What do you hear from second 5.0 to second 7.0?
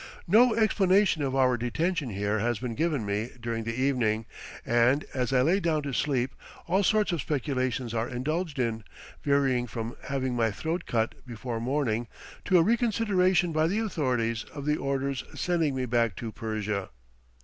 as I lay down to sleep all